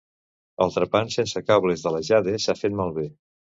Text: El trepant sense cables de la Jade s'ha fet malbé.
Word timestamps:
El 0.65 0.73
trepant 0.77 1.11
sense 1.17 1.45
cables 1.51 1.85
de 1.85 1.93
la 1.99 2.01
Jade 2.11 2.37
s'ha 2.47 2.59
fet 2.65 2.77
malbé. 2.83 3.09